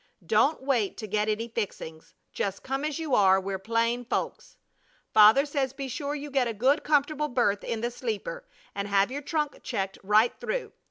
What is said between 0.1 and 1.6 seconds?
Don't wait to get any